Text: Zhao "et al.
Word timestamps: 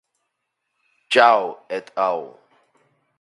Zhao 1.15 1.45
"et 1.77 1.93
al. 2.07 2.25